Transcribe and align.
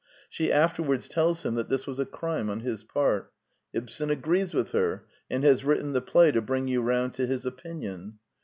She 0.31 0.51
afterwards 0.51 1.07
tells 1.07 1.45
him 1.45 1.53
that 1.53 1.69
this 1.69 1.85
was 1.85 1.99
a 1.99 2.07
crime 2.07 2.49
on 2.49 2.61
his 2.61 2.83
part. 2.83 3.31
Ibsen 3.71 4.09
agrees 4.09 4.51
with 4.51 4.71
her, 4.71 5.05
and 5.29 5.43
has 5.43 5.63
written 5.63 5.93
the 5.93 6.01
play 6.01 6.31
to 6.31 6.41
bring 6.41 6.67
you 6.67 6.81
round 6.81 7.13
to 7.13 7.27
his 7.27 7.45
opinion. 7.45 8.17